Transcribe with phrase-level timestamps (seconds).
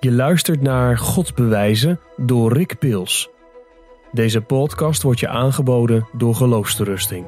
[0.00, 3.30] Je luistert naar God bewijzen door Rick Pils.
[4.12, 7.26] Deze podcast wordt je aangeboden door Geloofsterusting.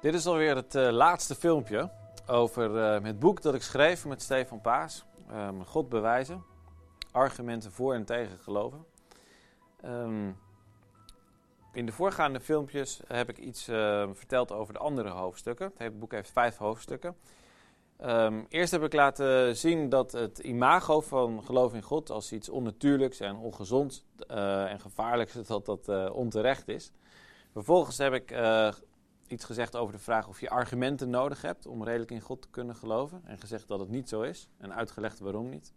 [0.00, 1.90] Dit is alweer het uh, laatste filmpje
[2.26, 5.04] over uh, het boek dat ik schreef met Stefan Paas.
[5.32, 6.44] Um, God bewijzen.
[7.12, 8.84] Argumenten voor en tegen geloven.
[9.84, 10.36] Um,
[11.74, 15.72] in de voorgaande filmpjes heb ik iets uh, verteld over de andere hoofdstukken.
[15.76, 17.16] Het boek heeft vijf hoofdstukken.
[18.04, 22.48] Um, eerst heb ik laten zien dat het imago van geloof in God als iets
[22.48, 26.92] onnatuurlijks en ongezond uh, en gevaarlijks, dat dat uh, onterecht is.
[27.52, 28.34] Vervolgens heb ik
[29.26, 32.48] iets gezegd over de vraag of je argumenten nodig hebt om redelijk in God te
[32.50, 33.22] kunnen geloven.
[33.24, 35.72] En gezegd dat het niet zo is en uitgelegd waarom niet.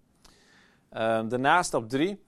[0.90, 2.20] Ehm, daarna, stap 3,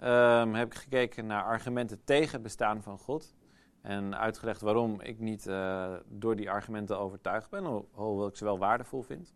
[0.00, 3.34] um, heb ik gekeken naar argumenten tegen het bestaan van God.
[3.82, 8.58] En uitgelegd waarom ik niet uh, door die argumenten overtuigd ben, hoewel ik ze wel
[8.58, 9.34] waardevol vind.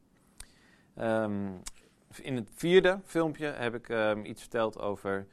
[0.98, 1.62] Um,
[2.16, 5.26] in het vierde filmpje heb ik um, iets verteld over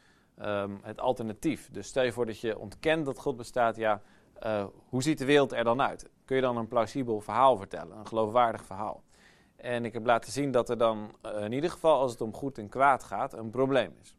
[0.81, 1.69] het alternatief.
[1.71, 4.01] Dus stel je voor dat je ontkent dat God bestaat, ja,
[4.43, 6.09] uh, hoe ziet de wereld er dan uit?
[6.25, 9.03] Kun je dan een plausibel verhaal vertellen, een geloofwaardig verhaal?
[9.55, 12.33] En ik heb laten zien dat er dan uh, in ieder geval als het om
[12.33, 14.15] goed en kwaad gaat, een probleem is.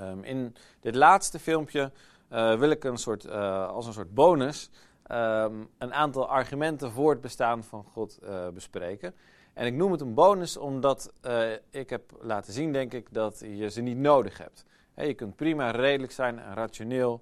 [0.00, 1.92] Um, in dit laatste filmpje
[2.32, 4.70] uh, wil ik een soort, uh, als een soort bonus
[5.10, 9.14] um, een aantal argumenten voor het bestaan van God uh, bespreken.
[9.54, 11.12] En ik noem het een bonus omdat
[11.70, 14.64] ik heb laten zien, denk ik, dat je ze niet nodig hebt.
[14.94, 17.20] He, je kunt prima redelijk zijn en rationeel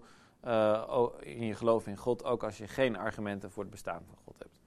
[1.21, 4.35] in je geloof in God, ook als je geen argumenten voor het bestaan van God
[4.39, 4.61] hebt.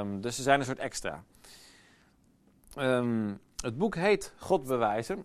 [0.00, 1.24] Um, dus ze zijn een soort extra.
[3.56, 5.24] het boek heet God bewijzen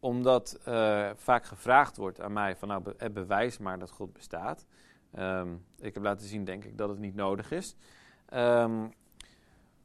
[0.00, 4.66] omdat uh, vaak gevraagd wordt aan mij van nou be bewijs maar dat God bestaat.
[5.18, 7.76] Um, ik heb laten zien denk ik dat het niet nodig is.
[8.34, 8.92] Um,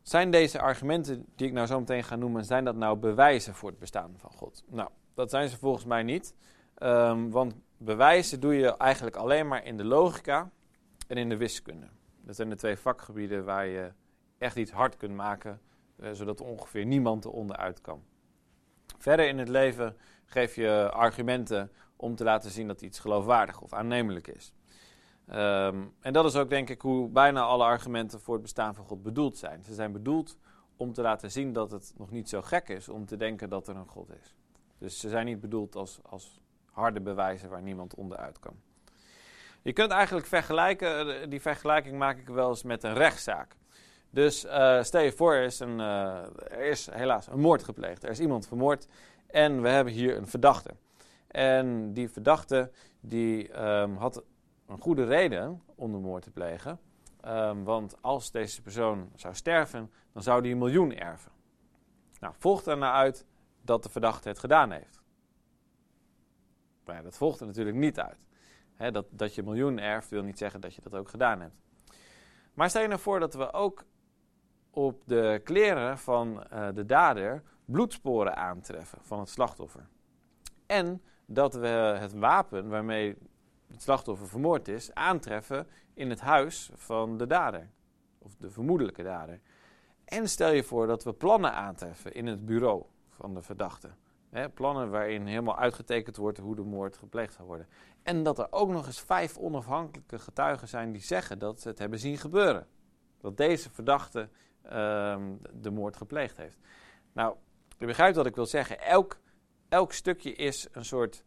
[0.01, 3.69] zijn deze argumenten die ik nou zo meteen ga noemen, zijn dat nou bewijzen voor
[3.69, 4.63] het bestaan van God?
[4.67, 6.35] Nou, dat zijn ze volgens mij niet.
[6.77, 10.51] Um, want bewijzen doe je eigenlijk alleen maar in de logica
[11.07, 11.87] en in de wiskunde.
[12.21, 13.91] Dat zijn de twee vakgebieden waar je
[14.37, 15.61] echt iets hard kunt maken,
[15.99, 18.03] uh, zodat ongeveer niemand eronder uit kan.
[19.03, 23.73] Verder in het leven geef je argumenten om te laten zien dat iets geloofwaardig of
[23.73, 24.53] aannemelijk is.
[25.29, 28.85] Um, en dat is ook denk ik hoe bijna alle argumenten voor het bestaan van
[28.85, 29.63] God bedoeld zijn.
[29.63, 30.37] Ze zijn bedoeld
[30.77, 33.67] om te laten zien dat het nog niet zo gek is om te denken dat
[33.67, 34.35] er een God is.
[34.77, 38.55] Dus ze zijn niet bedoeld als, als harde bewijzen waar niemand onderuit kan.
[39.61, 43.55] Je kunt eigenlijk vergelijken, eh, die vergelijking maak ik wel eens met een rechtszaak.
[44.13, 45.69] Dus uh, stel je voor, er is, uh,
[46.51, 48.03] er is helaas een moord gepleegd.
[48.03, 48.87] Er is iemand vermoord
[49.27, 50.75] en we hebben hier een verdachte.
[51.27, 54.23] En die verdachte die, um, had
[54.67, 56.79] een goede reden om de moord te plegen.
[57.27, 61.31] Um, want als deze persoon zou sterven, dan zou hij een miljoen erven.
[62.19, 63.25] Nou, volgt er nou uit
[63.61, 65.01] dat de verdachte het gedaan heeft?
[66.85, 68.17] Maar ja, dat volgt er natuurlijk niet uit.
[68.93, 71.55] Dat, dat je een miljoen erft wil niet zeggen dat je dat ook gedaan hebt.
[72.53, 73.85] Maar stel je nou voor dat we ook
[74.73, 79.87] op de kleren van uh, de dader bloedsporen aantreffen van het slachtoffer.
[80.65, 81.67] En dat we
[81.99, 83.17] het wapen waarmee
[83.67, 87.69] het slachtoffer vermoord is, aantreffen in het huis van de dader.
[88.17, 89.39] Of de vermoedelijke dader.
[90.05, 93.89] En stel je voor dat we plannen aantreffen in het bureau van de verdachte.
[94.53, 97.67] Plannen waarin helemaal uitgetekend wordt hoe de moord gepleegd zal worden.
[98.03, 101.79] En dat er ook nog eens vijf onafhankelijke getuigen zijn die zeggen dat ze het
[101.79, 102.67] hebben zien gebeuren.
[103.17, 104.29] Dat deze verdachte
[104.65, 106.57] um, de moord gepleegd heeft.
[107.13, 107.35] Nou,
[107.77, 108.81] je begrijpt wat ik wil zeggen.
[108.81, 109.19] Elk,
[109.69, 111.23] elk stukje is een soort,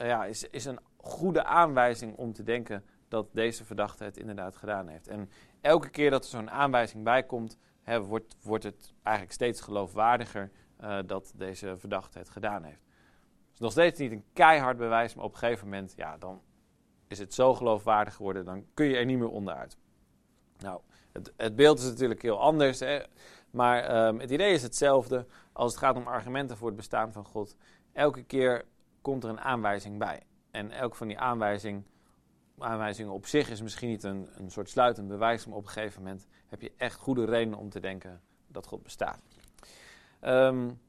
[0.00, 4.56] uh, ja, is, is een goede aanwijzing om te denken dat deze verdachte het inderdaad
[4.56, 5.08] gedaan heeft.
[5.08, 5.30] En
[5.60, 10.50] elke keer dat er zo'n aanwijzing bij komt, hè, wordt, wordt het eigenlijk steeds geloofwaardiger
[10.80, 12.82] uh, dat deze verdachte het gedaan heeft.
[13.44, 16.42] Het is nog steeds niet een keihard bewijs, maar op een gegeven moment, ja, dan
[17.08, 19.78] is het zo geloofwaardig geworden, dan kun je er niet meer onderuit.
[20.58, 20.80] Nou,
[21.36, 23.00] het, beeld is natuurlijk heel anders, hè?
[23.50, 27.24] maar um, het idee is hetzelfde als het gaat om argumenten voor het bestaan van
[27.24, 27.56] God.
[27.92, 28.64] Elke keer
[29.02, 30.22] komt er een aanwijzing bij.
[30.50, 31.84] En elk van die aanwijzing,
[32.58, 36.02] aanwijzingen op zich is misschien niet een, een soort sluitend bewijs, maar op een gegeven
[36.02, 39.22] moment heb je echt goede redenen om te denken dat God bestaat.
[40.20, 40.80] Um,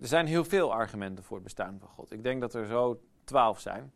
[0.00, 2.12] er zijn heel veel argumenten voor het bestaan van God.
[2.12, 3.92] Ik denk dat er zo twaalf zijn.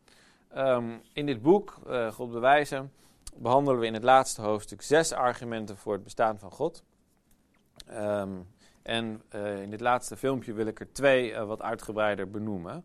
[0.56, 2.92] Um, in dit boek, uh, God bewijzen,
[3.36, 6.82] behandelen we in het laatste hoofdstuk zes argumenten voor het bestaan van God.
[7.90, 8.46] Um,
[8.82, 12.84] en uh, in dit laatste filmpje wil ik er twee uh, wat uitgebreider benoemen.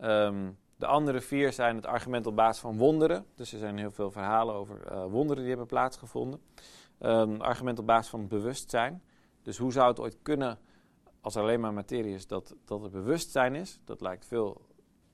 [0.00, 3.26] Um, De andere vier zijn het argument op basis van wonderen.
[3.34, 6.40] Dus er zijn heel veel verhalen over uh, wonderen die hebben plaatsgevonden.
[7.00, 9.02] Um, argument op basis van bewustzijn.
[9.42, 10.58] Dus hoe zou het ooit kunnen,
[11.20, 13.80] als er alleen maar materie is, dat, dat er bewustzijn is?
[13.84, 14.60] Dat lijkt veel,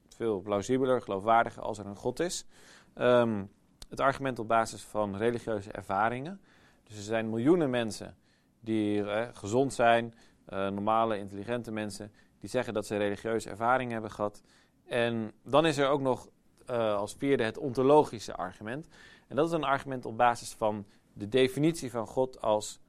[0.09, 2.47] veel plausibeler, geloofwaardiger als er een God is.
[2.95, 3.51] Um,
[3.89, 6.41] het argument op basis van religieuze ervaringen.
[6.83, 8.17] Dus er zijn miljoenen mensen
[8.61, 10.15] die eh, gezond zijn,
[10.49, 14.43] uh, normale, intelligente mensen, die zeggen dat ze religieuze ervaringen hebben gehad.
[14.85, 16.29] En dan is er ook nog
[16.71, 18.89] uh, als vierde het ontologische argument.
[19.29, 22.81] En dat is een argument op basis van de definitie van God als,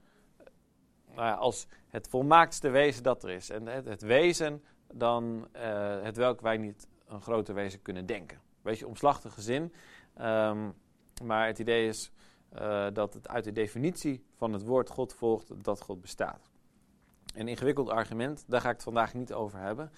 [1.15, 3.49] nou als het volmaaktste wezen dat er is.
[3.49, 4.63] En het, wezen
[4.93, 8.41] dan uh, het welk wij niet een groter wezen kunnen denken.
[8.61, 9.73] Beetje omslachtige zin.
[10.21, 10.73] Um,
[11.23, 12.11] maar het idee is
[12.53, 16.49] uh, dat het uit de definitie van het woord God volgt dat God bestaat.
[17.35, 19.91] Een ingewikkeld argument, daar ga ik het vandaag niet over hebben.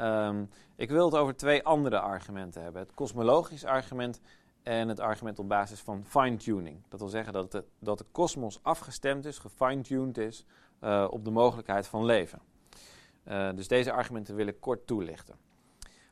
[0.00, 2.82] Um, ik wil het over twee andere argumenten hebben.
[2.82, 4.20] Het kosmologisch argument
[4.62, 6.82] en het argument op basis van fine-tuning.
[6.88, 10.44] Dat wil zeggen dat, het, dat de kosmos afgestemd is, gefine-tuned is
[10.80, 12.40] uh, op de mogelijkheid van leven.
[13.24, 15.36] Uh, dus deze argumenten wil ik kort toelichten.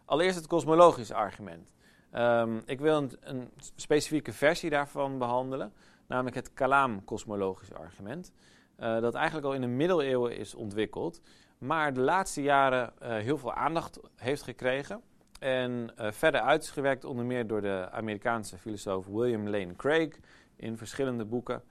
[0.04, 1.73] Allereerst het kosmologisch argument.
[2.16, 5.72] Um, ik wil een, specifieke versie daarvan behandelen,
[6.06, 8.32] namelijk het Kalam-kosmologisch argument.
[8.80, 11.20] Uh, dat eigenlijk al in de middeleeuwen is ontwikkeld,
[11.58, 15.02] maar de laatste jaren uh, heel veel aandacht heeft gekregen.
[15.40, 20.18] En uh, verder uitgewerkt onder meer door de Amerikaanse filosoof William Lane Craig
[20.56, 21.62] in verschillende boeken.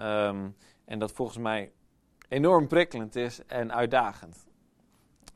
[0.00, 1.72] Um, en dat volgens mij
[2.28, 4.46] enorm prikkelend is en uitdagend.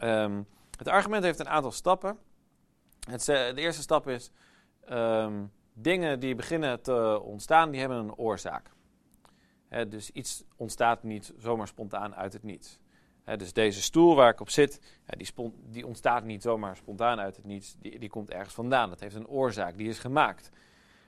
[0.02, 0.46] Um,
[0.78, 2.18] het argument heeft een aantal stappen.
[3.10, 4.30] Het, de eerste stap is
[4.92, 8.72] um, dingen die beginnen te ontstaan, die hebben een oorzaak.
[9.88, 12.78] Dus iets ontstaat niet zomaar spontaan uit het niets.
[13.24, 15.28] Dus deze stoel waar ik op zit, die,
[15.70, 17.76] die, ontstaat niet zomaar spontaan uit het niets.
[17.78, 18.88] Die, die, komt ergens vandaan.
[18.88, 20.50] Dat heeft een oorzaak, die is gemaakt.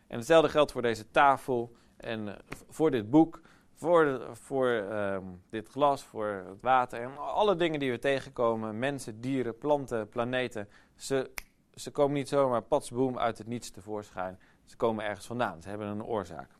[0.06, 2.34] En hetzelfde geldt voor deze tafel en uh,
[2.68, 3.40] voor dit boek,
[3.74, 7.00] voor, voor um, dit glas, voor het water.
[7.00, 10.68] En alle dingen die we tegenkomen, mensen, dieren, planten, planeten.
[10.94, 11.30] Ze
[11.76, 14.38] ze komen niet zomaar patsboom uit het niets tevoorschijn.
[14.64, 15.62] Ze komen ergens vandaan.
[15.62, 16.50] Ze hebben een oorzaak.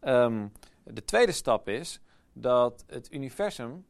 [0.00, 0.52] Um,
[0.84, 2.00] de tweede stap is
[2.32, 3.86] dat het universum,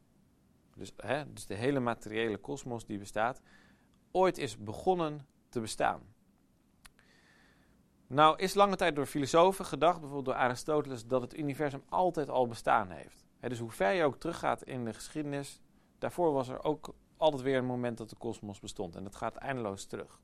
[0.76, 3.40] dus, hè, dus de hele materiële kosmos die bestaat,
[4.10, 6.02] ooit is begonnen te bestaan.
[8.06, 12.46] Nou is lange tijd door filosofen gedacht, bijvoorbeeld door Aristoteles, dat het universum altijd al
[12.46, 13.24] bestaan heeft.
[13.38, 15.60] He, dus hoe ver je ook teruggaat in de geschiedenis,
[15.98, 18.96] daarvoor was er ook altijd weer een moment dat de kosmos bestond.
[18.96, 20.20] En dat gaat eindeloos terug.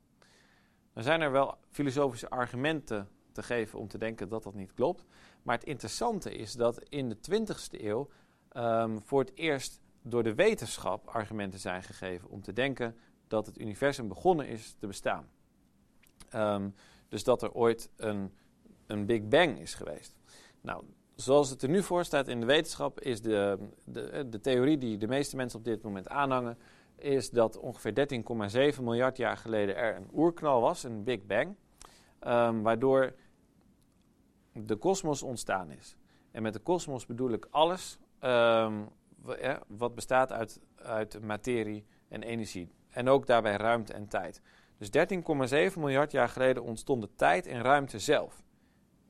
[0.93, 5.05] Dan zijn er wel filosofische argumenten te geven om te denken dat dat niet klopt.
[5.43, 8.09] Maar het interessante is dat in de 20e eeuw
[8.53, 12.95] um, voor het eerst door de wetenschap argumenten zijn gegeven om te denken
[13.27, 15.29] dat het universum begonnen is te bestaan.
[16.35, 16.75] Um,
[17.07, 18.33] dus dat er ooit een,
[18.85, 20.15] een Big Bang is geweest.
[20.61, 20.83] Nou,
[21.15, 24.97] zoals het er nu voor staat in de wetenschap, is de, de, de theorie die
[24.97, 26.57] de meeste mensen op dit moment aanhangen,
[27.03, 31.55] is dat ongeveer 13,7 miljard jaar geleden er een oerknal was, een Big Bang,
[32.27, 33.13] um, waardoor
[34.53, 35.95] de kosmos ontstaan is.
[36.31, 38.89] En met de kosmos bedoel ik alles um,
[39.67, 42.71] wat bestaat uit, uit materie en energie.
[42.89, 44.41] En ook daarbij ruimte en tijd.
[44.77, 44.89] Dus
[45.73, 48.43] 13,7 miljard jaar geleden ontstonden tijd en ruimte zelf.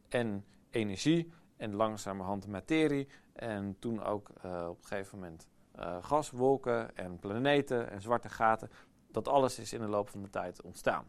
[0.09, 3.07] En energie en langzamerhand materie.
[3.33, 5.47] En toen ook uh, op een gegeven moment
[5.79, 8.69] uh, gaswolken en planeten en zwarte gaten.
[9.11, 11.05] Dat alles is in de loop van de tijd ontstaan.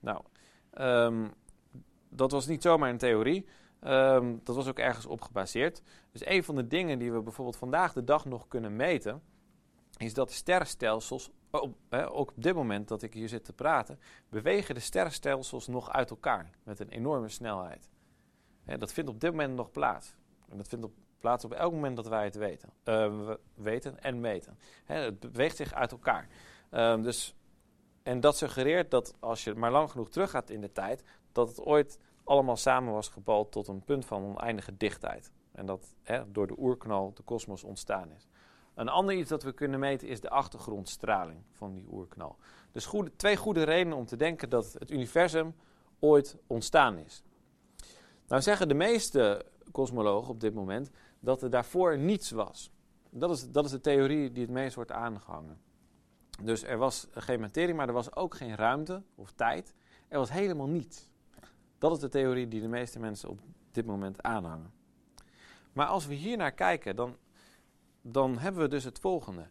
[0.00, 0.22] Nou,
[0.78, 1.34] um,
[2.08, 3.46] dat was niet zomaar een theorie.
[3.80, 5.82] Um, dat was ook ergens op gebaseerd.
[6.12, 9.22] Dus een van de dingen die we bijvoorbeeld vandaag de dag nog kunnen meten,
[9.96, 13.98] is dat sterrenstelsels, op, hè, ook op dit moment dat ik hier zit te praten,
[14.28, 17.90] bewegen de sterrenstelsels nog uit elkaar met een enorme snelheid.
[18.64, 20.16] Hè, dat vindt op dit moment nog plaats.
[20.48, 24.20] En dat vindt op plaats op elk moment dat wij het weten, uh, weten en
[24.20, 24.58] meten.
[24.84, 26.28] Hè, het beweegt zich uit elkaar.
[26.70, 27.34] Uh, dus,
[28.02, 31.64] en dat suggereert dat als je maar lang genoeg teruggaat in de tijd, dat het
[31.64, 35.32] ooit allemaal samen was gebald tot een punt van oneindige dichtheid.
[35.52, 38.28] En dat hè, door de oerknal de kosmos ontstaan is.
[38.74, 42.36] Een ander iets dat we kunnen meten is de achtergrondstraling van die oerknal.
[42.72, 45.54] Dus goede, twee goede redenen om te denken dat het universum
[45.98, 47.22] ooit ontstaan is.
[48.26, 52.70] Nou zeggen de meeste kosmologen op dit moment dat er daarvoor niets was.
[53.10, 55.60] Dat is, dat is de theorie die het meest wordt aangehangen.
[56.42, 59.74] Dus er was geen materie, maar er was ook geen ruimte of tijd.
[60.08, 61.08] Er was helemaal niets.
[61.78, 64.72] Dat is de theorie die de meeste mensen op dit moment aanhangen.
[65.72, 67.16] Maar als we hier naar kijken, dan,
[68.02, 69.48] dan hebben we dus het volgende.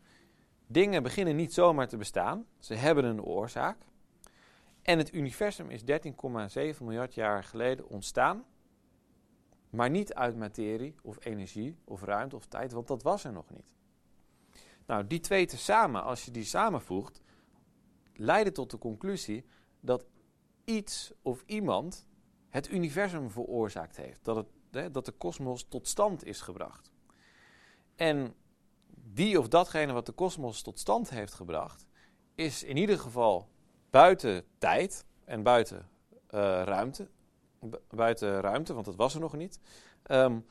[0.68, 2.46] Dingen beginnen niet zomaar te bestaan.
[2.60, 3.78] Ze hebben een oorzaak.
[4.82, 5.88] En het universum is 13,7
[6.82, 8.46] miljard jaar geleden ontstaan.
[9.78, 13.50] Maar niet uit materie of energie of ruimte of tijd, want dat was er nog
[13.50, 13.74] niet.
[14.86, 17.22] Nou, die twee tezamen, als je die samenvoegt,
[18.14, 19.46] leiden tot de conclusie
[19.80, 20.06] dat
[20.64, 22.08] iets of iemand
[22.50, 24.24] het universum veroorzaakt heeft.
[24.24, 26.92] Dat, het, hè, dat de kosmos tot stand is gebracht.
[27.96, 28.34] En
[28.96, 31.88] die of datgene wat de kosmos tot stand heeft gebracht,
[32.36, 33.50] is in ieder geval
[33.90, 37.08] buiten tijd en buiten uh, ruimte.
[37.90, 39.60] Buiten ruimte, want dat was er nog niet.
[40.12, 40.46] Um,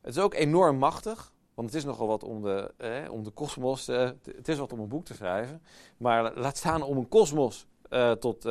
[0.00, 1.32] het is ook enorm machtig.
[1.58, 3.88] Want het is nogal wat om de, eh, om de kosmos.
[3.88, 5.62] Eh, het is wat om een boek te schrijven.
[5.96, 8.42] Maar laat staan om een kosmos eh, tot,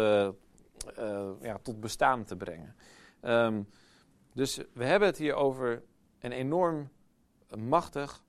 [1.41, 2.75] ja, tot bestaan te brengen.
[3.21, 3.69] Um,
[4.33, 5.83] dus we hebben het hier over
[6.19, 6.89] een enorm
[7.57, 8.23] machtig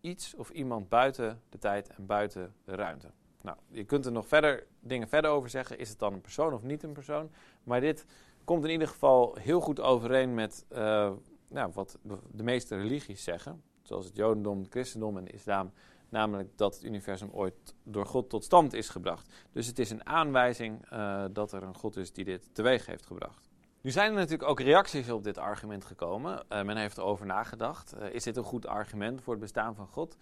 [0.00, 3.10] iets of iemand buiten de tijd en buiten de ruimte.
[3.42, 5.78] Nou, je kunt er nog verder dingen verder over zeggen.
[5.78, 7.30] Is het dan een persoon of niet een persoon?
[7.62, 8.06] Maar dit
[8.44, 11.10] komt in ieder geval heel goed overeen met uh,
[11.48, 11.98] nou, wat
[12.32, 13.62] de meeste religies zeggen.
[13.82, 15.72] Zoals het Jodendom, het Christendom en de Islam.
[16.08, 19.32] Namelijk dat het universum ooit door God tot stand is gebracht.
[19.52, 23.06] Dus het is een aanwijzing uh, dat er een God is die dit teweeg heeft
[23.06, 23.48] gebracht.
[23.80, 26.44] Nu zijn er natuurlijk ook reacties op dit argument gekomen.
[26.48, 27.94] Uh, men heeft erover nagedacht.
[28.12, 30.16] Is dit een goed argument voor het bestaan van God?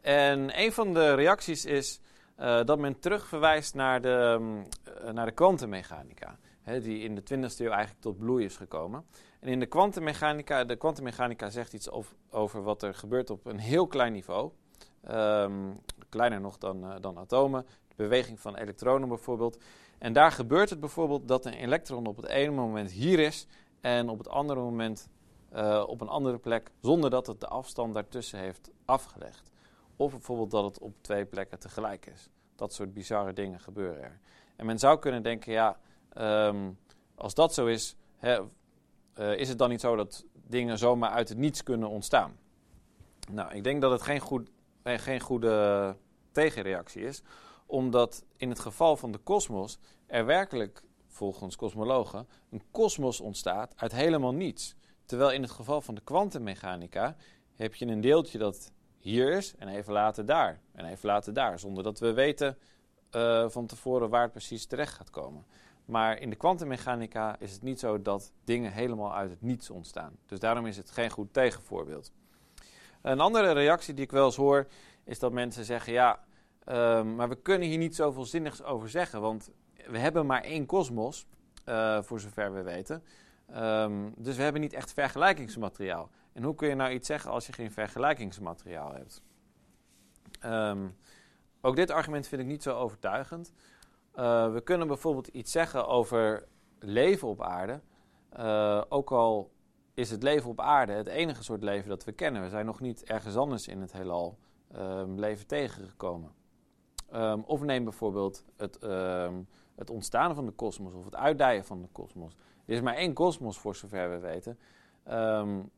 [0.00, 2.00] En een van de reacties is
[2.64, 4.66] dat men terugverwijst naar de, um,
[5.14, 6.38] naar de kwantummechanica.
[6.64, 9.04] Die in de 20e eeuw eigenlijk tot bloei is gekomen.
[9.40, 11.90] En in de kwantummechanica, de kwantummechanica zegt iets
[12.30, 14.50] over, wat er gebeurt op een heel klein niveau.
[15.10, 17.66] Um, kleiner nog dan, dan atomen.
[17.88, 19.58] De beweging van elektronen bijvoorbeeld.
[19.98, 23.46] En daar gebeurt het bijvoorbeeld dat een elektron op het ene moment hier is
[23.80, 25.08] en op het andere moment
[25.54, 29.50] uh, op een andere plek, zonder dat het de afstand daartussen heeft afgelegd.
[29.96, 32.28] Of bijvoorbeeld dat het op twee plekken tegelijk is.
[32.56, 34.20] Dat soort bizarre dingen gebeuren er.
[34.56, 35.78] En men zou kunnen denken, ja,
[36.18, 36.78] um,
[37.14, 38.40] als dat zo is, uh,
[39.36, 42.38] is het dan niet zo dat dingen zomaar uit het niets kunnen ontstaan?
[43.30, 44.50] Nou, ik denk dat het geen, goed,
[44.82, 45.96] eh, geen goede
[46.32, 47.22] tegenreactie is
[47.66, 53.92] omdat in het geval van de kosmos er werkelijk, volgens kosmologen, een kosmos ontstaat uit
[53.92, 54.74] helemaal niets.
[55.04, 57.16] Terwijl in het geval van de kwantummechanica
[57.54, 61.58] heb je een deeltje dat hier is en even later daar en even later daar,
[61.58, 62.58] zonder dat we weten
[63.10, 65.44] uh, van tevoren waar het precies terecht gaat komen.
[65.84, 70.16] Maar in de kwantummechanica is het niet zo dat dingen helemaal uit het niets ontstaan.
[70.26, 72.12] Dus daarom is het geen goed tegenvoorbeeld.
[73.02, 74.66] Een andere reactie die ik wel eens hoor,
[75.04, 76.24] is dat mensen zeggen: ja,
[76.68, 79.50] Um, maar we kunnen hier niet zoveel zinnigs over zeggen, want
[79.86, 81.26] we hebben maar één kosmos,
[81.68, 83.02] uh, voor zover we weten.
[83.56, 86.10] Um, dus we hebben niet echt vergelijkingsmateriaal.
[86.32, 89.22] En hoe kun je nou iets zeggen als je geen vergelijkingsmateriaal hebt?
[90.44, 90.96] Um,
[91.60, 93.52] ook dit argument vind ik niet zo overtuigend.
[94.16, 96.46] Uh, we kunnen bijvoorbeeld iets zeggen over
[96.78, 97.80] leven op aarde.
[98.38, 99.50] Uh, ook al
[99.94, 102.42] is het leven op aarde het enige soort leven dat we kennen.
[102.42, 104.38] We zijn nog niet ergens anders in het heelal
[105.16, 106.32] leven tegengekomen.
[107.14, 111.82] Um, of neem bijvoorbeeld het, um, het ontstaan van de kosmos of het uitdijen van
[111.82, 112.36] de kosmos.
[112.66, 114.58] Er is maar één kosmos voor zover we weten.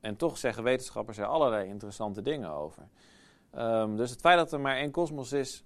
[0.01, 2.89] En toch zeggen wetenschappers er allerlei interessante dingen over.
[3.97, 5.65] dus het feit dat er maar één kosmos is,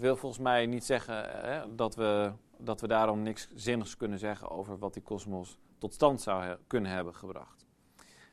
[0.00, 4.50] wil volgens mij niet zeggen hè, dat, we, dat we daarom niks zinnigs kunnen zeggen
[4.50, 7.66] over wat die kosmos tot stand zou kunnen hebben gebracht.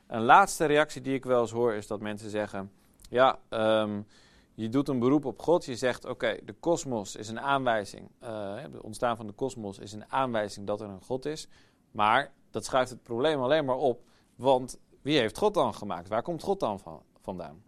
[0.06, 2.72] Een laatste reactie die ik wel eens hoor is dat mensen zeggen:
[3.08, 4.06] ja, um,
[4.54, 5.64] je doet een beroep op God.
[5.64, 8.10] Je zegt: Oké, de kosmos is een aanwijzing.
[8.22, 11.48] Uh, het ontstaan van de kosmos is een aanwijzing dat er een God is.
[11.90, 14.02] Maar dat schuift het probleem alleen maar op.
[14.34, 16.08] Want wie heeft God dan gemaakt?
[16.08, 17.62] Waar komt God dan van, vandaan?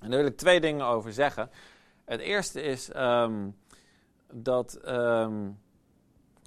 [0.00, 1.50] En daar wil ik twee dingen over zeggen.
[2.12, 3.56] Het eerste is um,
[4.32, 5.58] dat um,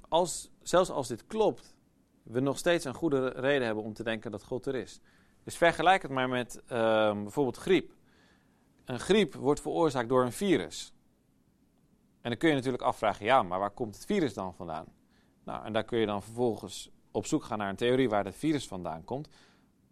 [0.08, 1.76] als, zelfs als dit klopt,
[2.22, 5.00] we nog steeds een goede reden hebben om te denken dat God er is.
[5.44, 7.92] Dus vergelijk het maar met um, bijvoorbeeld griep
[8.84, 10.92] een griep wordt veroorzaakt door een virus.
[12.20, 14.86] En dan kun je natuurlijk afvragen, ja, maar waar komt het virus dan vandaan?
[15.44, 18.36] Nou, en daar kun je dan vervolgens op zoek gaan naar een theorie waar het
[18.36, 19.28] virus vandaan komt.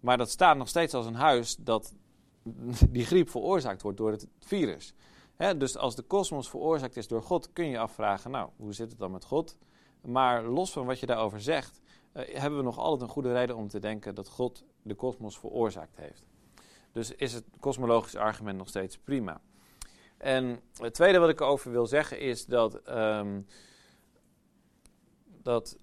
[0.01, 1.95] Maar dat staat nog steeds als een huis dat
[2.95, 4.95] die griep veroorzaakt wordt door het virus.
[5.37, 8.99] Dus als de kosmos veroorzaakt is door God, kun je afvragen, nou, hoe zit het
[8.99, 9.57] dan met God?
[10.01, 11.81] Maar los van wat je daarover zegt,
[12.13, 15.39] uh, hebben we nog altijd een goede reden om te denken dat God de kosmos
[15.39, 16.25] veroorzaakt heeft.
[16.93, 19.41] Dus is het kosmologische argument nog steeds prima.
[20.19, 23.47] En het tweede wat ik over wil zeggen is dat, um,
[25.43, 25.79] dat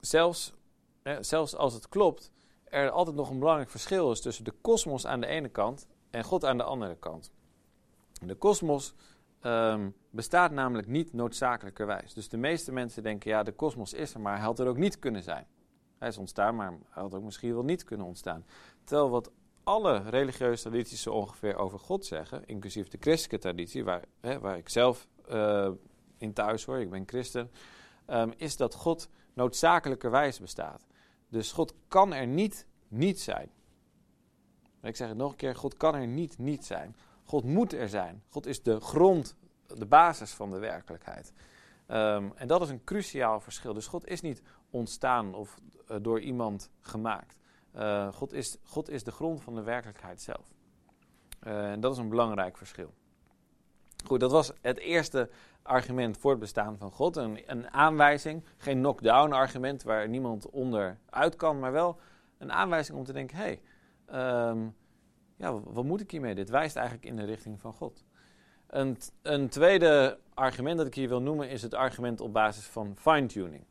[0.00, 0.54] zelfs,
[1.02, 2.32] eh, zelfs als het klopt,
[2.64, 6.24] er altijd nog een belangrijk verschil is tussen de kosmos aan de ene kant en
[6.24, 7.32] God aan de andere kant.
[8.26, 8.94] De kosmos
[9.40, 12.14] ehm, bestaat namelijk niet noodzakelijkerwijs.
[12.14, 14.76] Dus de meeste mensen denken, ja, de kosmos is er, maar hij had er ook
[14.76, 15.46] niet kunnen zijn.
[15.98, 18.44] Hij is ontstaan, maar hij had ook misschien wel niet kunnen ontstaan.
[18.84, 19.30] Terwijl wat
[19.64, 24.56] alle religieuze tradities zo ongeveer over God zeggen, inclusief de christelijke traditie, waar, hè, waar
[24.56, 25.70] ik zelf uh,
[26.18, 27.50] in thuis hoor, ik ben christen,
[28.06, 30.86] um, is dat God noodzakelijkerwijs bestaat.
[31.28, 33.50] Dus God kan er niet niet zijn.
[34.82, 36.96] Ik zeg het nog een keer, God kan er niet niet zijn.
[37.30, 38.22] God moet er zijn.
[38.28, 41.32] God is de grond, de basis van de werkelijkheid.
[41.88, 43.74] Um, en dat is een cruciaal verschil.
[43.74, 45.56] Dus God is niet ontstaan of
[45.90, 47.38] uh, door iemand gemaakt.
[47.76, 50.54] Uh, God, is, God is de grond van de werkelijkheid zelf.
[51.46, 52.94] Uh, en dat is een belangrijk verschil.
[54.06, 55.30] Goed, dat was het eerste
[55.62, 57.16] argument voor het bestaan van God.
[57.16, 61.98] Een, een aanwijzing, geen knock-down argument waar niemand onder uit kan, maar wel
[62.38, 63.58] een aanwijzing om te denken: hé,
[64.06, 64.74] hey, um,
[65.40, 66.34] ja, wat moet ik hiermee?
[66.34, 68.04] Dit wijst eigenlijk in de richting van God.
[68.66, 72.96] Een, een tweede argument dat ik hier wil noemen is het argument op basis van
[72.96, 73.64] fine-tuning.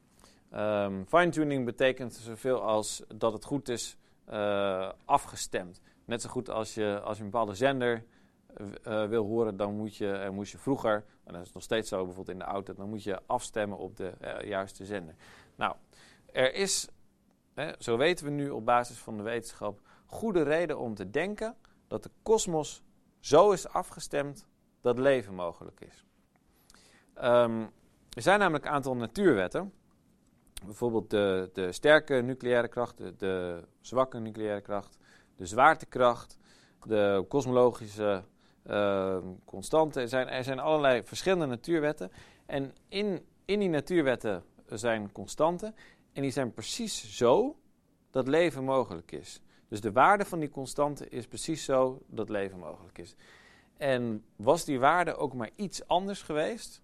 [0.55, 3.97] Um, fine-tuning betekent zoveel als dat het goed is
[4.29, 5.81] uh, afgestemd.
[6.05, 8.03] Net zo goed als je, als je een bepaalde zender
[8.87, 12.05] uh, wil horen, dan moet je, moest je vroeger, en dat is nog steeds zo
[12.05, 15.15] bijvoorbeeld in de auto, dan moet je afstemmen op de juiste zender.
[15.55, 15.75] Nou,
[16.31, 16.87] er is,
[17.53, 21.55] hè, zo weten we nu op basis van de wetenschap, goede reden om te denken
[21.87, 22.83] dat de kosmos
[23.19, 24.47] zo is afgestemd
[24.81, 26.05] dat leven mogelijk is.
[27.15, 27.61] Um,
[28.09, 29.73] er zijn namelijk een aantal natuurwetten.
[30.65, 34.97] Bijvoorbeeld de, de sterke nucleaire kracht, de, de zwakke nucleaire kracht,
[35.35, 36.37] de zwaartekracht,
[36.83, 38.23] de kosmologische
[38.65, 40.01] uh, constanten.
[40.01, 42.11] Er zijn, er zijn allerlei verschillende natuurwetten.
[42.45, 45.75] En in, in die natuurwetten zijn constanten.
[46.13, 47.59] En die zijn precies zo
[48.11, 49.41] dat leven mogelijk is.
[49.69, 53.15] Dus de waarde van die constante is precies zo dat leven mogelijk is.
[53.77, 56.81] En was die waarde ook maar iets anders geweest,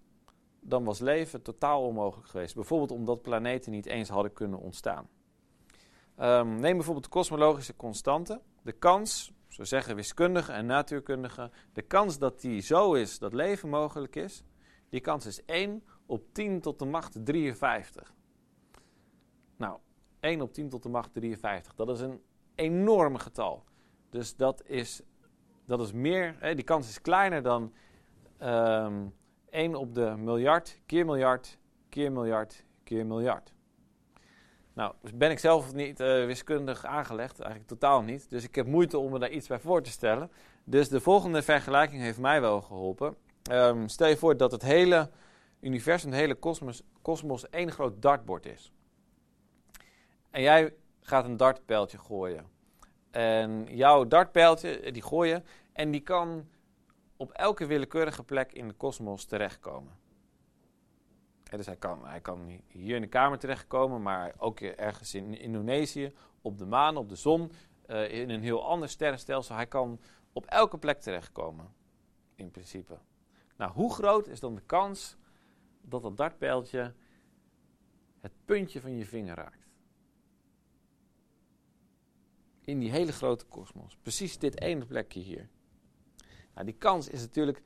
[0.59, 2.55] dan was leven totaal onmogelijk geweest.
[2.55, 5.07] Bijvoorbeeld omdat planeten niet eens hadden kunnen ontstaan.
[6.19, 8.41] Um, neem bijvoorbeeld de kosmologische constante.
[8.61, 13.69] De kans, zo zeggen wiskundigen en natuurkundigen, de kans dat die zo is dat leven
[13.69, 14.43] mogelijk is,
[14.89, 18.13] die kans is 1 op 10 tot de macht 53.
[19.57, 19.79] Nou,
[20.19, 22.21] 1 op 10 tot de macht 53, dat is een
[22.55, 23.63] enorm getal.
[24.09, 25.01] Dus dat is,
[25.65, 27.73] dat is meer, hè, die kans is kleiner dan
[28.41, 29.13] um,
[29.49, 31.57] 1 op de miljard, keer miljard,
[31.89, 33.53] keer miljard, keer miljard.
[34.73, 38.29] Nou, dus ben ik zelf niet uh, wiskundig aangelegd, eigenlijk totaal niet.
[38.29, 40.31] Dus ik heb moeite om me daar iets bij voor te stellen.
[40.63, 43.15] Dus de volgende vergelijking heeft mij wel geholpen.
[43.51, 45.09] Um, stel je voor dat het hele
[45.59, 48.71] universum, het hele kosmos, kosmos één groot dartbord is.
[50.31, 50.73] En jij
[51.05, 52.45] gaat een dartpijltje gooien.
[53.11, 56.49] En jouw dartpijltje, eh, die gooien, en die kan
[57.17, 59.93] op elke willekeurige plek in de kosmos terechtkomen.
[61.51, 65.37] En dus hij kan, hij kan hier in de kamer terechtkomen, maar ook ergens in
[65.39, 67.51] Indonesië, op de maan, op de zon,
[67.87, 69.55] uh, in een heel ander sterrenstelsel.
[69.55, 69.99] Hij kan
[70.33, 71.73] op elke plek terechtkomen,
[72.35, 72.97] in principe.
[73.57, 75.17] Nou, hoe groot is dan de kans
[75.81, 76.93] dat dat dartpijltje
[78.19, 79.64] het puntje van je vinger raakt?
[82.65, 83.97] In die hele grote kosmos.
[84.01, 85.49] Precies dit ene plekje hier.
[86.53, 87.61] Nou, die kans is natuurlijk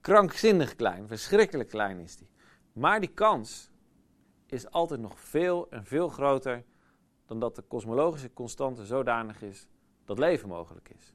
[0.00, 2.28] krankzinnig klein, verschrikkelijk klein is die.
[2.72, 3.70] Maar die kans
[4.46, 6.64] is altijd nog veel en veel groter
[7.26, 9.66] dan dat de kosmologische constante zodanig is
[10.04, 11.12] dat leven mogelijk is.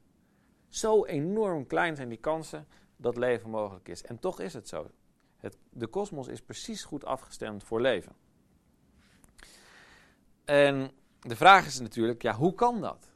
[0.68, 4.04] Zo enorm klein zijn die kansen dat leven mogelijk is.
[4.04, 4.90] En toch is het zo.
[5.38, 8.16] Het, de kosmos is precies goed afgestemd voor leven.
[10.46, 13.11] En de vraag is natuurlijk, ja, hoe kan dat?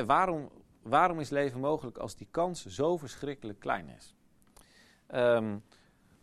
[0.00, 0.50] Waarom,
[0.82, 4.14] waarom is leven mogelijk als die kans zo verschrikkelijk klein is?
[5.14, 5.64] Um,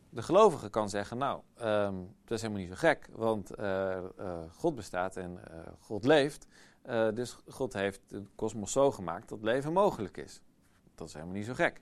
[0.09, 4.39] de gelovige kan zeggen, nou, um, dat is helemaal niet zo gek, want uh, uh,
[4.51, 6.47] God bestaat en uh, God leeft.
[7.13, 10.41] dus God heeft de kosmos zo gemaakt dat leven mogelijk is.
[10.95, 11.81] Dat is helemaal niet zo gek.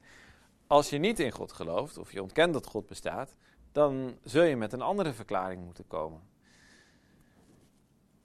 [0.68, 3.36] Als je niet in God gelooft, of je ontkent dat God bestaat,
[3.72, 6.22] dan zul je met een andere verklaring moeten komen.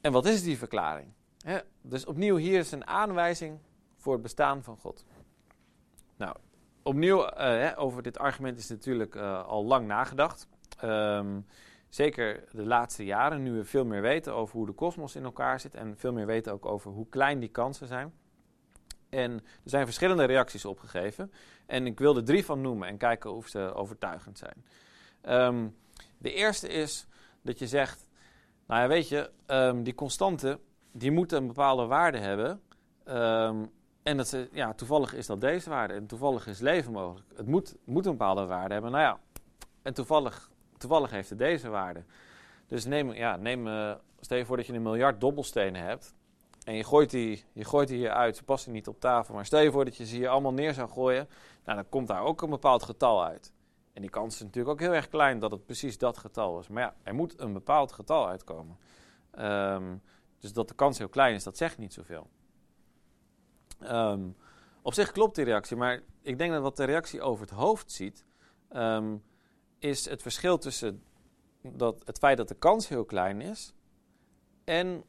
[0.01, 1.13] En wat is die verklaring?
[1.83, 3.59] Dus opnieuw, hier is een aanwijzing
[3.97, 5.05] voor het bestaan van God.
[6.17, 6.37] Nou,
[6.83, 10.49] opnieuw, uh, over dit argument is natuurlijk uh, al lang nagedacht.
[10.85, 11.47] Um,
[11.89, 15.61] zeker de laatste jaren, nu we veel meer weten over hoe de kosmos in elkaar
[15.61, 18.13] zit en veel meer weten ook over hoe klein die kansen zijn.
[19.09, 21.33] En er zijn verschillende reacties opgegeven.
[21.67, 24.65] En ik wil er drie van noemen en kijken of ze overtuigend zijn.
[25.47, 25.77] Um,
[26.19, 27.07] de eerste is
[27.43, 28.09] dat je zegt,
[28.67, 30.61] nou ja, weet je, um, die constanten,
[30.93, 32.61] die moeten een bepaalde waarde hebben.
[33.09, 33.71] Um,
[34.03, 37.27] en dat ze, ja, toevallig is dat deze waarde en toevallig is leven mogelijk.
[37.37, 38.91] Het moet, moet een bepaalde waarde hebben.
[38.91, 39.21] Nou ja,
[39.83, 42.05] en toevallig, toevallig heeft het deze waarde.
[42.67, 46.15] Dus neem, ja, neem, uh, stel je voor dat je een miljard dobbelstenen hebt.
[46.65, 49.35] En je gooit, die, je gooit die hier uit, ze passen niet op tafel.
[49.35, 51.29] Maar stel je voor dat je ze hier allemaal neer zou gooien.
[51.65, 53.53] Nou, dan komt daar ook een bepaald getal uit.
[53.93, 56.69] En die kans is natuurlijk ook heel erg klein dat het precies dat getal is.
[56.69, 58.77] Maar ja, er moet een bepaald getal uitkomen.
[59.39, 60.03] Um,
[60.43, 62.31] dus dat de kans heel klein is, dat zegt niet zoveel.
[63.83, 64.37] Um,
[64.83, 67.93] op zich klopt die reactie, maar ik denk dat wat de reactie over het hoofd
[67.93, 68.25] ziet,
[68.73, 69.23] um,
[69.79, 71.03] is het verschil tussen
[71.63, 73.75] dat, het feit dat de kans heel klein is
[74.65, 75.05] en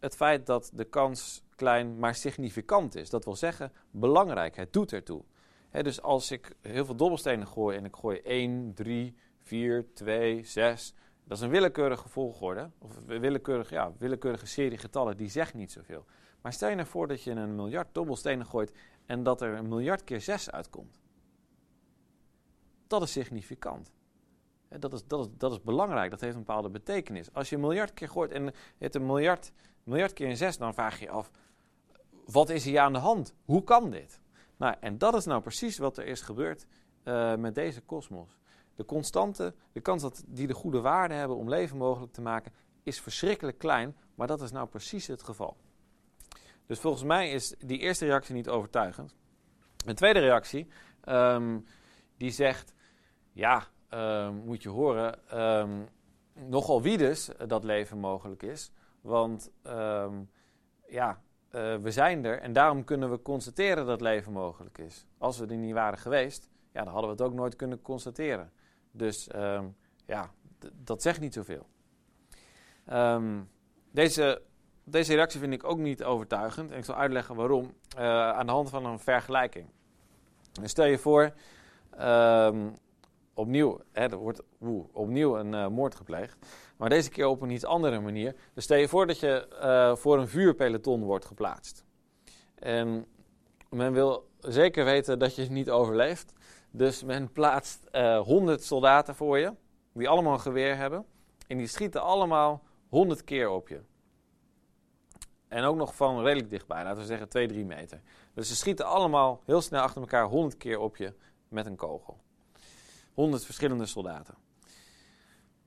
[0.00, 3.10] het feit dat de kans klein maar significant is.
[3.10, 5.24] Dat wil zeggen, belangrijk, het doet ertoe.
[5.70, 10.94] Dus als ik heel veel dobbelstenen gooi en ik gooi 1, 3, 4, 2, 6,
[11.28, 15.72] dat is een willekeurige volgorde, of een willekeurige, ja, willekeurige serie getallen, die zegt niet
[15.72, 16.04] zoveel.
[16.40, 18.72] Maar stel je nou voor dat je een miljard dobbelstenen gooit
[19.06, 21.00] en dat er een miljard keer 6 uitkomt.
[22.86, 23.92] Dat is significant.
[24.68, 27.32] Dat is, dat, is, dat is belangrijk, dat heeft een bepaalde betekenis.
[27.32, 30.56] Als je een miljard keer gooit en je hebt een miljard, miljard keer een 6,
[30.56, 31.30] dan vraag je je af,
[32.24, 33.34] wat is hier aan de hand?
[33.44, 34.20] Hoe kan dit?
[34.56, 36.66] Nou, en dat is nou precies wat er is gebeurd
[37.04, 38.38] uh, met deze kosmos.
[38.78, 42.52] De constante, de kans dat die de goede waarde hebben om leven mogelijk te maken,
[42.82, 45.56] is verschrikkelijk klein, maar dat is nou precies het geval.
[46.66, 49.14] Dus volgens mij is die eerste reactie niet overtuigend.
[49.86, 50.68] Een tweede reactie,
[51.04, 51.64] um,
[52.16, 52.74] die zegt,
[53.32, 55.88] ja, um, moet je horen, um,
[56.34, 58.72] nogal wie dus dat leven mogelijk is.
[59.00, 59.50] Want
[60.86, 65.06] ja, uh, we zijn er en daarom kunnen we constateren dat leven mogelijk is.
[65.18, 68.52] Als we er niet waren geweest, ja, dan hadden we het ook nooit kunnen constateren.
[68.98, 70.30] Dus um, ja,
[70.74, 71.66] dat zegt niet zoveel.
[72.92, 73.48] Um,
[73.90, 74.42] deze,
[74.84, 76.70] deze reactie vind ik ook niet overtuigend.
[76.70, 77.74] En ik zal uitleggen waarom.
[77.98, 79.66] Uh, aan de hand van een vergelijking.
[80.60, 81.32] Dus stel je voor,
[82.00, 82.74] um,
[83.34, 84.42] opnieuw, hè, er wordt
[84.92, 86.46] opnieuw een uh, moord gepleegd.
[86.76, 88.34] Maar deze keer op een iets andere manier.
[88.54, 91.84] Dus stel je voor dat je uh, voor een vuurpeloton wordt geplaatst.
[92.54, 93.06] En
[93.70, 96.32] men wil zeker weten dat je niet overleeft.
[96.70, 99.54] Dus men plaatst uh, 100 soldaten voor je,
[99.92, 101.04] die allemaal een geweer hebben.
[101.46, 103.80] En die schieten allemaal 100 keer op je.
[105.48, 108.00] En ook nog van redelijk dichtbij, laten we zeggen 2, 3 meter.
[108.34, 111.14] Dus ze schieten allemaal heel snel achter elkaar 100 keer op je
[111.48, 112.20] met een kogel.
[113.14, 114.34] 100 verschillende soldaten.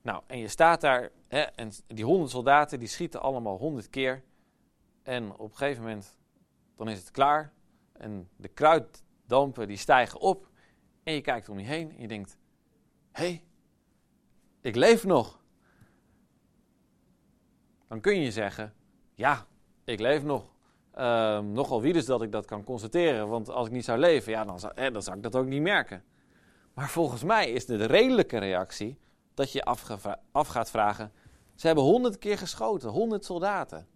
[0.01, 4.23] Nou, en je staat daar, hè, en die 100 soldaten die schieten allemaal 100 keer.
[5.03, 6.17] En op een gegeven moment,
[6.75, 7.53] dan is het klaar.
[7.93, 10.49] En de kruiddampen die stijgen op.
[11.03, 12.37] En je kijkt om je heen en je denkt:
[13.11, 13.43] hé, hey,
[14.61, 15.43] ik leef nog.
[17.87, 18.73] Dan kun je zeggen:
[19.13, 19.47] ja,
[19.83, 20.49] ik leef nog.
[20.97, 23.27] Uh, nogal wie dus dat ik dat kan constateren.
[23.27, 25.61] Want als ik niet zou leven, ja, dan, zou, dan zou ik dat ook niet
[25.61, 26.03] merken.
[26.73, 28.99] Maar volgens mij is de redelijke reactie
[29.33, 29.63] dat je
[30.31, 31.11] af gaat vragen:
[31.55, 33.87] ze hebben honderd keer geschoten, honderd soldaten.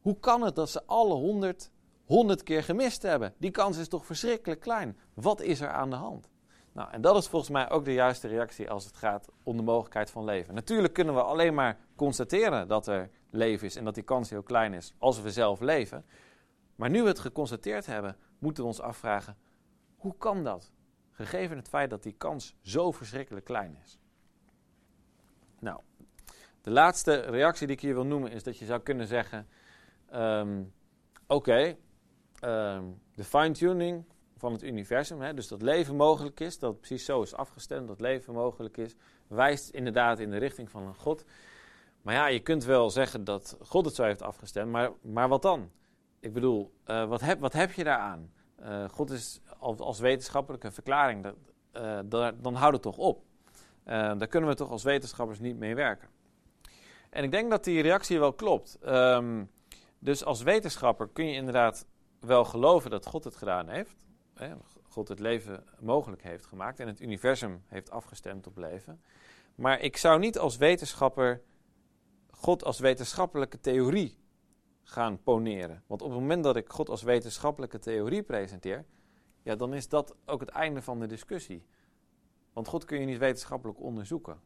[0.00, 1.70] Hoe kan het dat ze alle honderd
[2.12, 3.34] 100 keer gemist hebben.
[3.38, 4.98] Die kans is toch verschrikkelijk klein.
[5.14, 6.28] Wat is er aan de hand?
[6.72, 9.62] Nou, en dat is volgens mij ook de juiste reactie als het gaat om de
[9.62, 10.54] mogelijkheid van leven.
[10.54, 14.42] Natuurlijk kunnen we alleen maar constateren dat er leven is en dat die kans heel
[14.42, 16.04] klein is als we zelf leven.
[16.76, 19.36] Maar nu we het geconstateerd hebben, moeten we ons afvragen:
[19.96, 20.72] hoe kan dat?
[21.10, 23.98] Gegeven het feit dat die kans zo verschrikkelijk klein is.
[25.58, 25.80] Nou,
[26.60, 29.48] de laatste reactie die ik hier wil noemen is dat je zou kunnen zeggen:
[30.14, 30.72] um,
[31.26, 31.76] Oké,
[32.42, 34.04] Ehm, de fine-tuning
[34.36, 38.00] van het universum, hè, dus dat leven mogelijk is, dat precies zo is afgestemd, dat
[38.00, 38.94] leven mogelijk is,
[39.26, 41.24] wijst inderdaad in de richting van een God.
[42.02, 45.42] Maar ja, je kunt wel zeggen dat God het zo heeft afgestemd, maar, maar wat
[45.42, 45.70] dan?
[46.20, 48.32] Ik bedoel, uh, wat, heb, wat heb je daaraan?
[48.60, 51.34] Uh, God is als, wetenschappelijke verklaring, dat,
[52.12, 53.22] uh, dan houdt het toch op.
[53.84, 56.08] daar kunnen we toch als wetenschappers niet mee werken.
[57.10, 58.78] En ik denk dat die reactie wel klopt.
[58.86, 59.50] Um,
[59.98, 61.86] dus als wetenschapper kun je inderdaad
[62.24, 63.96] wel geloven dat God het gedaan heeft.
[64.34, 64.54] Hè,
[64.88, 69.00] God het leven mogelijk heeft gemaakt en het universum heeft afgestemd op leven.
[69.54, 71.42] Maar ik zou niet als wetenschapper
[72.30, 74.18] God als wetenschappelijke theorie
[74.82, 75.82] gaan poneren.
[75.86, 78.84] Want op het moment dat ik God als wetenschappelijke theorie presenteer,
[79.42, 81.66] ja, dan is dat ook het einde van de discussie.
[82.52, 84.40] Want God kun je niet wetenschappelijk onderzoeken.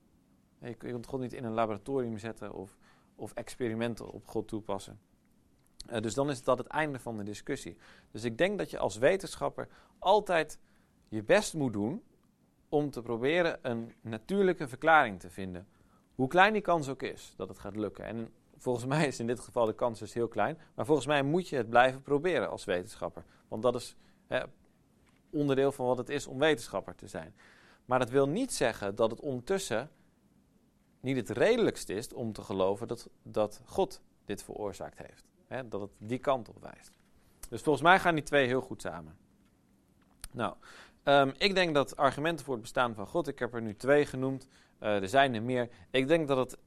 [0.61, 2.77] Je kunt God niet in een laboratorium zetten of,
[3.15, 5.01] of experimenten op God toepassen.
[5.92, 7.77] Uh, dus dan is dat het einde van de discussie.
[8.11, 9.68] Dus ik denk dat je als wetenschapper
[9.99, 10.59] altijd
[11.09, 12.03] je best moet doen
[12.68, 15.66] om te proberen een natuurlijke verklaring te vinden.
[16.14, 18.05] Hoe klein die kans ook is dat het gaat lukken.
[18.05, 20.59] En volgens mij is in dit geval de kans dus heel klein.
[20.75, 23.25] Maar volgens mij moet je het blijven proberen als wetenschapper.
[23.49, 23.96] Want dat is
[24.27, 24.42] hè,
[25.31, 27.35] onderdeel van wat het is om wetenschapper te zijn.
[27.85, 29.90] Maar dat wil niet zeggen dat het ondertussen
[31.01, 35.25] niet het redelijkst is om te geloven dat, dat God dit veroorzaakt heeft.
[35.49, 36.99] Dat het die kant op wijst.
[37.49, 39.17] Dus volgens mij gaan die twee heel goed samen.
[40.33, 40.55] Nou,
[41.05, 44.07] um, ik denk dat argumenten voor het bestaan van God, ik heb er nu twee
[44.07, 44.49] genoemd,
[44.81, 45.69] uh, er zijn er meer.
[45.91, 46.59] Ik denk dat het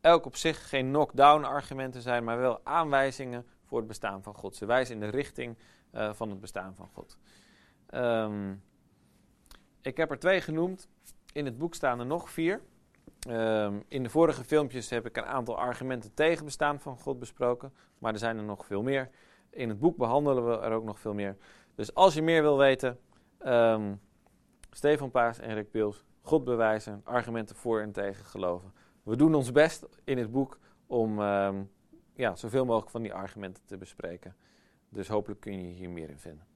[0.00, 4.56] elk op zich geen knock-down argumenten zijn, maar wel aanwijzingen voor het bestaan van God.
[4.56, 5.58] Ze wijzen in de richting
[5.92, 7.18] uh, van het bestaan van God.
[7.90, 8.62] Um,
[9.82, 10.88] ik heb er twee genoemd.
[11.32, 12.62] In het boek staan er nog vier.
[13.28, 17.72] Um, in de vorige filmpjes heb ik een aantal argumenten tegen bestaan van God besproken,
[17.98, 19.10] maar er zijn er nog veel meer.
[19.50, 21.36] In het boek behandelen we er ook nog veel meer.
[21.74, 22.98] Dus als je meer wil weten,
[23.46, 24.00] um,
[24.70, 28.72] Stefan Paas en Rick Pils, God bewijzen, argumenten voor en tegen geloven.
[29.02, 31.70] We doen ons best in het boek om um,
[32.14, 34.36] ja, zoveel mogelijk van die argumenten te bespreken.
[34.88, 36.46] Dus hopelijk kun je hier meer in vinden.